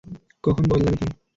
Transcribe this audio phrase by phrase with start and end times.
[0.43, 1.09] কখন বদলাবী তুই?